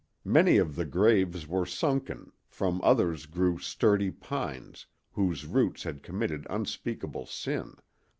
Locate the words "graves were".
0.85-1.63